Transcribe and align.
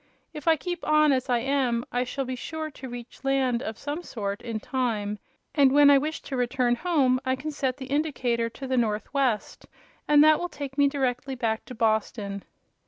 If 0.33 0.47
I 0.47 0.55
keep 0.55 0.83
on 0.83 1.11
as 1.11 1.29
I 1.29 1.37
am 1.41 1.85
I 1.91 2.03
shall 2.05 2.25
be 2.25 2.35
sure 2.35 2.71
to 2.71 2.89
reach 2.89 3.23
land 3.23 3.61
of 3.61 3.77
some 3.77 4.01
sort, 4.01 4.41
in 4.41 4.59
time, 4.59 5.19
and 5.53 5.71
when 5.71 5.91
I 5.91 5.99
wish 5.99 6.23
to 6.23 6.35
return 6.35 6.73
home 6.77 7.19
I 7.23 7.35
can 7.35 7.51
set 7.51 7.77
the 7.77 7.85
indicator 7.85 8.49
to 8.49 8.65
the 8.65 8.77
northwest 8.77 9.67
and 10.07 10.23
that 10.23 10.39
will 10.39 10.49
take 10.49 10.75
me 10.75 10.87
directly 10.87 11.35
back 11.35 11.65
to 11.65 11.75
Boston." 11.75 12.41